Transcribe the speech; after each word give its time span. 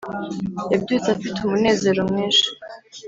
yabyutse 0.71 1.07
afite 1.15 1.37
umunezero 1.41 2.01
mwinshi 2.09 2.47